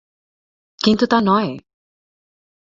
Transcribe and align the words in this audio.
কিন্তু 0.81 1.05
তা 1.05 1.17
নয়। 1.21 1.51